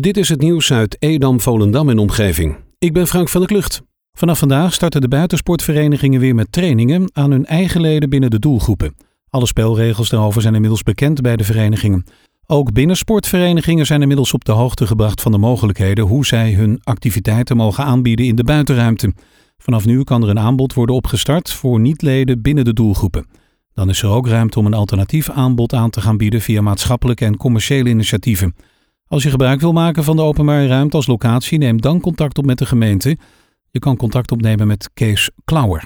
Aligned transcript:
Dit 0.00 0.16
is 0.16 0.28
het 0.28 0.40
nieuws 0.40 0.72
uit 0.72 0.96
Edam, 0.98 1.40
Volendam 1.40 1.88
en 1.88 1.98
omgeving. 1.98 2.56
Ik 2.78 2.92
ben 2.92 3.06
Frank 3.06 3.28
van 3.28 3.40
der 3.40 3.50
Klucht. 3.50 3.82
Vanaf 4.12 4.38
vandaag 4.38 4.74
starten 4.74 5.00
de 5.00 5.08
buitensportverenigingen 5.08 6.20
weer 6.20 6.34
met 6.34 6.52
trainingen 6.52 7.10
aan 7.12 7.30
hun 7.30 7.46
eigen 7.46 7.80
leden 7.80 8.10
binnen 8.10 8.30
de 8.30 8.38
doelgroepen. 8.38 8.94
Alle 9.28 9.46
spelregels 9.46 10.08
daarover 10.08 10.42
zijn 10.42 10.54
inmiddels 10.54 10.82
bekend 10.82 11.20
bij 11.20 11.36
de 11.36 11.44
verenigingen. 11.44 12.04
Ook 12.46 12.72
binnensportverenigingen 12.72 13.86
zijn 13.86 14.00
inmiddels 14.00 14.32
op 14.32 14.44
de 14.44 14.52
hoogte 14.52 14.86
gebracht 14.86 15.20
van 15.20 15.32
de 15.32 15.38
mogelijkheden 15.38 16.04
hoe 16.04 16.26
zij 16.26 16.52
hun 16.52 16.80
activiteiten 16.82 17.56
mogen 17.56 17.84
aanbieden 17.84 18.26
in 18.26 18.36
de 18.36 18.44
buitenruimte. 18.44 19.12
Vanaf 19.58 19.84
nu 19.84 20.04
kan 20.04 20.22
er 20.22 20.28
een 20.28 20.38
aanbod 20.38 20.74
worden 20.74 20.94
opgestart 20.94 21.52
voor 21.52 21.80
niet-leden 21.80 22.42
binnen 22.42 22.64
de 22.64 22.72
doelgroepen. 22.72 23.26
Dan 23.74 23.88
is 23.88 24.02
er 24.02 24.08
ook 24.08 24.26
ruimte 24.26 24.58
om 24.58 24.66
een 24.66 24.74
alternatief 24.74 25.30
aanbod 25.30 25.72
aan 25.74 25.90
te 25.90 26.00
gaan 26.00 26.16
bieden 26.16 26.40
via 26.40 26.60
maatschappelijke 26.60 27.24
en 27.24 27.36
commerciële 27.36 27.88
initiatieven. 27.88 28.54
Als 29.12 29.22
je 29.22 29.30
gebruik 29.30 29.60
wil 29.60 29.72
maken 29.72 30.04
van 30.04 30.16
de 30.16 30.22
openbare 30.22 30.66
ruimte 30.66 30.96
als 30.96 31.06
locatie, 31.06 31.58
neem 31.58 31.80
dan 31.80 32.00
contact 32.00 32.38
op 32.38 32.44
met 32.44 32.58
de 32.58 32.66
gemeente. 32.66 33.18
Je 33.70 33.78
kan 33.78 33.96
contact 33.96 34.32
opnemen 34.32 34.66
met 34.66 34.90
Kees 34.94 35.30
Klauwer. 35.44 35.84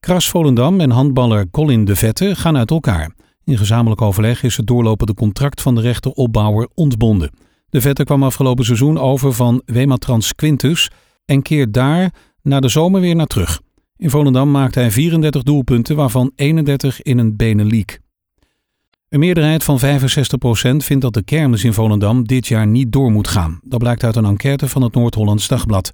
Kras 0.00 0.30
Volendam 0.30 0.80
en 0.80 0.90
handballer 0.90 1.50
Colin 1.50 1.84
de 1.84 1.96
Vette 1.96 2.34
gaan 2.34 2.56
uit 2.56 2.70
elkaar. 2.70 3.14
In 3.44 3.58
gezamenlijk 3.58 4.00
overleg 4.00 4.42
is 4.42 4.56
het 4.56 4.66
doorlopende 4.66 5.14
contract 5.14 5.62
van 5.62 5.74
de 5.74 5.80
rechteropbouwer 5.80 6.68
ontbonden. 6.74 7.30
De 7.68 7.80
Vette 7.80 8.04
kwam 8.04 8.22
afgelopen 8.22 8.64
seizoen 8.64 8.98
over 8.98 9.32
van 9.32 9.62
Wematrans 9.64 10.34
Quintus 10.34 10.90
en 11.24 11.42
keert 11.42 11.72
daar 11.72 12.14
na 12.42 12.60
de 12.60 12.68
zomer 12.68 13.00
weer 13.00 13.16
naar 13.16 13.26
terug. 13.26 13.60
In 13.96 14.10
Volendam 14.10 14.50
maakte 14.50 14.78
hij 14.78 14.90
34 14.90 15.42
doelpunten, 15.42 15.96
waarvan 15.96 16.32
31 16.34 17.02
in 17.02 17.18
een 17.18 17.36
Benelink. 17.36 17.98
Een 19.16 19.22
meerderheid 19.22 19.64
van 19.64 19.80
65% 19.80 19.82
vindt 20.76 21.02
dat 21.02 21.14
de 21.14 21.22
kermis 21.24 21.64
in 21.64 21.72
Volendam 21.72 22.24
dit 22.24 22.46
jaar 22.46 22.66
niet 22.66 22.92
door 22.92 23.10
moet 23.10 23.28
gaan. 23.28 23.60
Dat 23.62 23.78
blijkt 23.78 24.04
uit 24.04 24.16
een 24.16 24.24
enquête 24.24 24.68
van 24.68 24.82
het 24.82 24.94
Noord-Hollands 24.94 25.48
Dagblad. 25.48 25.92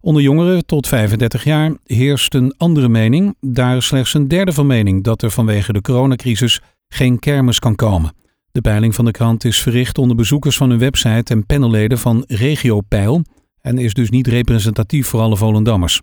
Onder 0.00 0.22
jongeren 0.22 0.66
tot 0.66 0.88
35 0.88 1.44
jaar 1.44 1.76
heerst 1.84 2.34
een 2.34 2.54
andere 2.56 2.88
mening. 2.88 3.36
Daar 3.40 3.76
is 3.76 3.86
slechts 3.86 4.14
een 4.14 4.28
derde 4.28 4.52
van 4.52 4.66
mening 4.66 5.04
dat 5.04 5.22
er 5.22 5.30
vanwege 5.30 5.72
de 5.72 5.80
coronacrisis 5.80 6.60
geen 6.88 7.18
kermis 7.18 7.58
kan 7.58 7.74
komen. 7.74 8.12
De 8.52 8.60
peiling 8.60 8.94
van 8.94 9.04
de 9.04 9.10
krant 9.10 9.44
is 9.44 9.60
verricht 9.60 9.98
onder 9.98 10.16
bezoekers 10.16 10.56
van 10.56 10.70
hun 10.70 10.78
website 10.78 11.32
en 11.32 11.46
panelleden 11.46 11.98
van 11.98 12.24
Regio 12.26 12.80
Peil 12.80 13.22
en 13.60 13.78
is 13.78 13.94
dus 13.94 14.10
niet 14.10 14.26
representatief 14.26 15.06
voor 15.06 15.20
alle 15.20 15.36
Volendammers. 15.36 16.00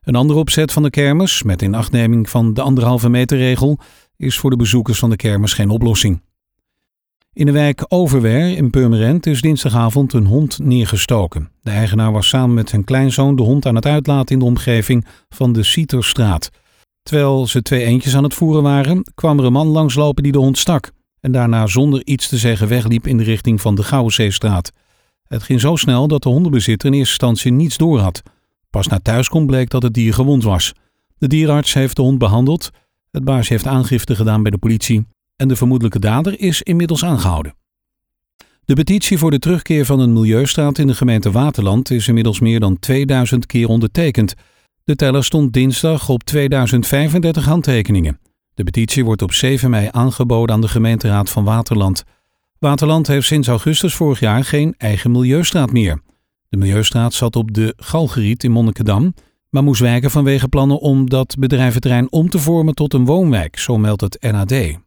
Een 0.00 0.14
andere 0.14 0.38
opzet 0.38 0.72
van 0.72 0.82
de 0.82 0.90
kermis, 0.90 1.42
met 1.42 1.62
inachtneming 1.62 2.30
van 2.30 2.54
de 2.54 2.62
anderhalve 2.62 3.08
meter 3.08 3.38
regel, 3.38 3.78
is 4.20 4.38
voor 4.38 4.50
de 4.50 4.56
bezoekers 4.56 4.98
van 4.98 5.10
de 5.10 5.16
kermis 5.16 5.52
geen 5.52 5.70
oplossing. 5.70 6.22
In 7.32 7.46
de 7.46 7.52
wijk 7.52 7.84
Overwer 7.88 8.56
in 8.56 8.70
Purmerend 8.70 9.26
is 9.26 9.40
dinsdagavond 9.40 10.12
een 10.12 10.26
hond 10.26 10.58
neergestoken. 10.58 11.50
De 11.60 11.70
eigenaar 11.70 12.12
was 12.12 12.28
samen 12.28 12.54
met 12.54 12.68
zijn 12.68 12.84
kleinzoon 12.84 13.36
de 13.36 13.42
hond 13.42 13.66
aan 13.66 13.74
het 13.74 13.86
uitlaten 13.86 14.34
in 14.34 14.38
de 14.38 14.44
omgeving 14.44 15.06
van 15.28 15.52
de 15.52 15.62
Sieterstraat. 15.62 16.50
Terwijl 17.02 17.46
ze 17.46 17.62
twee 17.62 17.84
eendjes 17.84 18.16
aan 18.16 18.24
het 18.24 18.34
voeren 18.34 18.62
waren, 18.62 19.04
kwam 19.14 19.38
er 19.38 19.44
een 19.44 19.52
man 19.52 19.66
langslopen 19.66 20.22
die 20.22 20.32
de 20.32 20.38
hond 20.38 20.58
stak 20.58 20.90
en 21.20 21.32
daarna 21.32 21.66
zonder 21.66 22.06
iets 22.06 22.28
te 22.28 22.38
zeggen 22.38 22.68
wegliep 22.68 23.06
in 23.06 23.16
de 23.16 23.24
richting 23.24 23.60
van 23.60 23.74
de 23.74 23.82
Gouwenzeestraat. 23.82 24.72
Het 25.28 25.42
ging 25.42 25.60
zo 25.60 25.76
snel 25.76 26.08
dat 26.08 26.22
de 26.22 26.28
hondenbezitter 26.28 26.88
in 26.88 26.94
eerste 26.94 27.10
instantie 27.10 27.52
niets 27.52 27.76
door 27.76 27.98
had. 27.98 28.22
Pas 28.70 28.86
na 28.86 28.98
thuiskom 28.98 29.46
bleek 29.46 29.70
dat 29.70 29.82
het 29.82 29.94
dier 29.94 30.14
gewond 30.14 30.44
was. 30.44 30.72
De 31.18 31.26
dierenarts 31.26 31.74
heeft 31.74 31.96
de 31.96 32.02
hond 32.02 32.18
behandeld. 32.18 32.70
Het 33.10 33.24
baasje 33.24 33.52
heeft 33.52 33.66
aangifte 33.66 34.16
gedaan 34.16 34.42
bij 34.42 34.50
de 34.50 34.58
politie 34.58 35.06
en 35.36 35.48
de 35.48 35.56
vermoedelijke 35.56 35.98
dader 35.98 36.40
is 36.40 36.62
inmiddels 36.62 37.04
aangehouden. 37.04 37.54
De 38.64 38.74
petitie 38.74 39.18
voor 39.18 39.30
de 39.30 39.38
terugkeer 39.38 39.84
van 39.84 40.00
een 40.00 40.12
milieustraat 40.12 40.78
in 40.78 40.86
de 40.86 40.94
gemeente 40.94 41.30
Waterland 41.30 41.90
is 41.90 42.08
inmiddels 42.08 42.40
meer 42.40 42.60
dan 42.60 42.78
2000 42.78 43.46
keer 43.46 43.68
ondertekend. 43.68 44.34
De 44.84 44.96
teller 44.96 45.24
stond 45.24 45.52
dinsdag 45.52 46.08
op 46.08 46.22
2035 46.22 47.44
handtekeningen. 47.44 48.20
De 48.54 48.64
petitie 48.64 49.04
wordt 49.04 49.22
op 49.22 49.32
7 49.32 49.70
mei 49.70 49.88
aangeboden 49.90 50.54
aan 50.54 50.60
de 50.60 50.68
gemeenteraad 50.68 51.30
van 51.30 51.44
Waterland. 51.44 52.04
Waterland 52.58 53.06
heeft 53.06 53.26
sinds 53.26 53.48
augustus 53.48 53.94
vorig 53.94 54.20
jaar 54.20 54.44
geen 54.44 54.74
eigen 54.78 55.10
milieustraat 55.10 55.72
meer. 55.72 56.02
De 56.48 56.56
Milieustraat 56.56 57.14
zat 57.14 57.36
op 57.36 57.54
de 57.54 57.74
Galgeriet 57.76 58.44
in 58.44 58.50
Monnikendam, 58.50 59.14
maar 59.50 59.62
moest 59.62 59.80
wijken 59.80 60.10
vanwege 60.10 60.48
plannen 60.48 60.80
om 60.80 61.10
dat 61.10 61.36
bedrijventerrein 61.38 62.12
om 62.12 62.28
te 62.28 62.38
vormen 62.38 62.74
tot 62.74 62.94
een 62.94 63.04
woonwijk, 63.04 63.58
zo 63.58 63.78
meldt 63.78 64.00
het 64.00 64.18
NAD. 64.20 64.78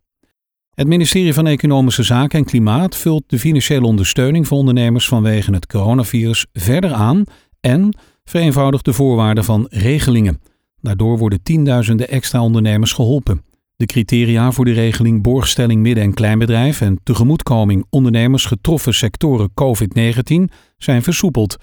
Het 0.73 0.87
ministerie 0.87 1.33
van 1.33 1.47
Economische 1.47 2.03
Zaken 2.03 2.39
en 2.39 2.45
Klimaat 2.45 2.95
vult 2.95 3.23
de 3.27 3.39
financiële 3.39 3.85
ondersteuning 3.85 4.47
voor 4.47 4.57
ondernemers 4.57 5.07
vanwege 5.07 5.53
het 5.53 5.67
coronavirus 5.67 6.45
verder 6.53 6.93
aan 6.93 7.23
en 7.59 7.97
vereenvoudigt 8.23 8.85
de 8.85 8.93
voorwaarden 8.93 9.43
van 9.43 9.67
regelingen. 9.69 10.41
Daardoor 10.81 11.17
worden 11.17 11.43
tienduizenden 11.43 12.09
extra 12.09 12.41
ondernemers 12.41 12.91
geholpen. 12.91 13.41
De 13.75 13.85
criteria 13.85 14.51
voor 14.51 14.65
de 14.65 14.71
regeling 14.71 15.21
borgstelling 15.21 15.81
midden- 15.81 16.03
en 16.03 16.13
kleinbedrijf 16.13 16.81
en 16.81 16.99
tegemoetkoming 17.03 17.85
ondernemers 17.89 18.45
getroffen 18.45 18.93
sectoren 18.93 19.51
COVID-19 19.53 20.53
zijn 20.77 21.03
versoepeld. 21.03 21.57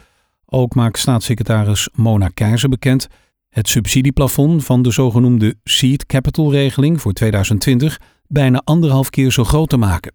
Ook 0.53 0.75
maakt 0.75 0.99
staatssecretaris 0.99 1.89
Mona 1.93 2.29
Keizer 2.29 2.69
bekend 2.69 3.09
het 3.49 3.69
subsidieplafond 3.69 4.65
van 4.65 4.83
de 4.83 4.91
zogenoemde 4.91 5.55
Seed 5.65 6.07
Capital 6.07 6.53
regeling 6.53 7.01
voor 7.01 7.13
2020 7.13 8.01
bijna 8.27 8.61
anderhalf 8.65 9.11
keer 9.11 9.33
zo 9.33 9.45
groot 9.45 9.69
te 9.69 9.77
maken. 9.77 10.15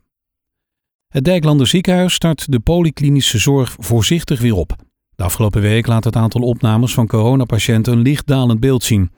Het 1.08 1.24
Dijklander 1.24 1.68
ziekenhuis 1.68 2.14
start 2.14 2.52
de 2.52 2.60
polyklinische 2.60 3.38
zorg 3.38 3.76
voorzichtig 3.80 4.42
weer 4.42 4.56
op. 4.56 4.76
De 5.16 5.24
afgelopen 5.24 5.62
week 5.62 5.88
laat 5.88 6.04
het 6.04 6.16
aantal 6.16 6.42
opnames 6.42 6.94
van 6.94 7.08
coronapatiënten 7.08 7.94
een 7.94 8.02
licht 8.02 8.28
dalend 8.28 8.60
beeld 8.60 8.84
zien. 8.84 9.12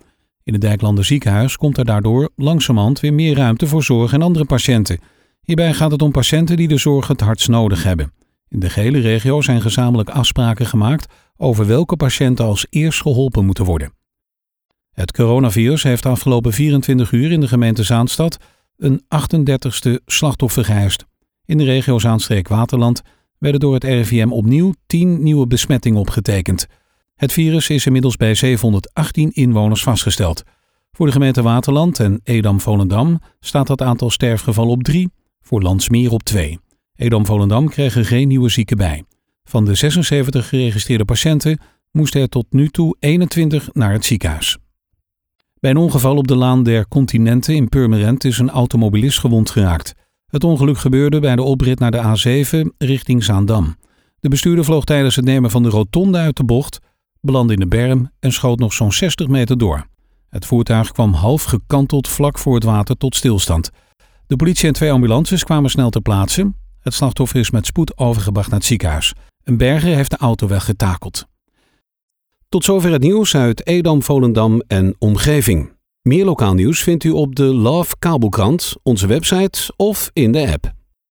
In 0.44 0.54
het 0.54 0.62
Dijklander 0.62 1.06
ziekenhuis 1.06 1.58
komt 1.58 1.78
er 1.78 1.86
daardoor 1.86 2.30
langzamerhand 2.36 3.00
weer 3.00 3.14
meer 3.14 3.36
ruimte 3.36 3.68
voor 3.68 3.84
zorg 3.84 4.14
en 4.14 4.22
andere 4.22 4.46
patiënten. 4.46 5.00
Hierbij 5.42 5.74
gaat 5.74 5.92
het 5.92 6.02
om 6.02 6.12
patiënten 6.12 6.58
die 6.58 6.68
de 6.68 6.78
zorg 6.78 7.08
het 7.08 7.22
hardst 7.22 7.48
nodig 7.48 7.84
hebben. 7.84 8.14
In 8.50 8.60
de 8.60 8.70
gehele 8.70 9.00
regio 9.00 9.42
zijn 9.42 9.62
gezamenlijk 9.62 10.10
afspraken 10.10 10.66
gemaakt 10.66 11.14
over 11.38 11.68
welke 11.68 11.96
patiënten 11.96 12.46
als 12.46 12.68
eerst 12.70 13.02
geholpen 13.02 13.46
moeten 13.46 13.66
worden. 13.66 13.94
Het 14.92 15.12
coronavirus 15.12 15.84
heeft 15.84 16.06
afgelopen 16.06 16.54
24 16.54 17.12
uur 17.12 17.32
in 17.32 17.40
de 17.40 17.48
gemeente 17.48 17.84
Zaanstad 17.84 18.38
een 18.78 19.02
38ste 19.02 20.04
slachtoffer 20.06 20.66
geëist. 20.66 21.06
In 21.46 21.58
de 21.58 21.64
regio 21.64 22.00
Zaanstreek-Waterland 22.00 23.02
werden 23.38 23.60
door 23.60 23.74
het 23.74 23.84
RIVM 23.84 24.32
opnieuw 24.32 24.74
10 24.86 25.24
nieuwe 25.24 25.48
besmettingen 25.48 26.00
opgetekend. 26.00 26.68
Het 27.16 27.32
virus 27.32 27.70
is 27.70 27.86
inmiddels 27.86 28.16
bij 28.16 28.36
718 28.36 29.32
inwoners 29.32 29.84
vastgesteld. 29.84 30.44
Voor 30.92 31.06
de 31.06 31.12
gemeente 31.12 31.42
Waterland 31.42 32.00
en 32.00 32.20
Edam-Volendam 32.24 33.20
staat 33.40 33.68
het 33.68 33.82
aantal 33.82 34.10
sterfgevallen 34.10 34.72
op 34.72 34.84
3, 34.84 35.10
voor 35.42 35.62
Landsmeer 35.62 36.12
op 36.12 36.24
2. 36.24 36.60
Edam-Volendam 36.98 37.70
kreeg 37.70 37.96
er 37.96 38.06
geen 38.06 38.28
nieuwe 38.28 38.50
zieken 38.50 38.78
bij. 38.78 39.04
Van 39.44 39.66
de 39.66 39.76
76 39.76 40.50
geregistreerde 40.50 41.06
patiënten 41.06 41.60
moesten 41.92 42.22
er 42.22 42.30
tot 42.30 42.46
nu 42.50 42.70
toe 42.70 42.96
21 43.00 43.70
naar 43.74 43.92
het 43.92 44.06
ziekenhuis. 44.06 44.58
Bij 45.60 45.72
een 45.72 45.78
ongeval 45.78 46.18
op 46.18 46.28
de 46.28 46.36
Laan 46.36 46.64
der 46.64 46.88
Continenten 46.88 47.56
in 47.56 47.70
Purmerend 47.70 48.24
is 48.24 48.40
een 48.40 48.50
automobilist 48.50 49.20
gewond 49.20 49.50
geraakt. 49.50 49.94
Het 50.28 50.44
ongeluk 50.44 50.78
gebeurde 50.78 51.20
bij 51.20 51.36
de 51.36 51.42
oprit 51.42 51.80
naar 51.80 51.92
de 51.92 52.02
A7 52.02 52.76
richting 52.78 53.24
Zaandam. 53.24 53.76
De 54.20 54.30
bestuurder 54.30 54.66
vloog 54.66 54.84
tijdens 54.84 55.16
het 55.16 55.26
nemen 55.26 55.52
van 55.52 55.64
de 55.64 55.70
rotonde 55.70 56.18
uit 56.18 56.38
de 56.38 56.44
bocht, 56.44 56.80
belandde 57.22 57.54
in 57.54 57.60
de 57.60 57.68
berm 57.68 58.12
en 58.20 58.32
schoot 58.32 58.60
nog 58.60 58.74
zo'n 58.74 58.92
60 58.92 59.28
meter 59.28 59.58
door. 59.58 59.88
Het 60.30 60.46
voertuig 60.46 60.92
kwam 60.92 61.14
half 61.14 61.44
gekanteld 61.44 62.08
vlak 62.08 62.40
voor 62.40 62.56
het 62.56 62.64
water 62.64 62.98
tot 62.98 63.16
stilstand. 63.16 63.70
De 64.28 64.36
politie 64.36 64.68
en 64.68 64.74
twee 64.74 64.92
ambulances 64.92 65.44
kwamen 65.44 65.70
snel 65.70 65.90
ter 65.90 66.02
plaatse. 66.02 66.54
Het 66.88 66.96
slachtoffer 66.96 67.40
is 67.40 67.52
met 67.52 67.66
spoed 67.66 67.98
overgebracht 67.98 68.50
naar 68.50 68.60
het 68.60 68.68
ziekenhuis. 68.68 69.14
Een 69.44 69.58
berger 69.58 69.96
heeft 69.96 70.10
de 70.10 70.18
auto 70.18 70.48
weggetakeld. 70.48 71.26
Tot 72.50 72.64
zover 72.64 72.92
het 72.92 73.02
nieuws 73.02 73.36
uit 73.36 73.68
Edam, 73.68 74.04
Volendam 74.04 74.62
en 74.68 74.96
omgeving. 75.00 75.72
Meer 76.02 76.26
lokaal 76.26 76.54
nieuws 76.54 76.84
vindt 76.84 77.04
u 77.04 77.10
op 77.10 77.36
de 77.36 77.44
Love 77.44 77.96
Kabelkrant, 78.00 78.76
onze 78.84 79.08
website 79.08 79.74
of 79.76 80.10
in 80.14 80.32
de 80.32 80.52
app. 80.52 80.77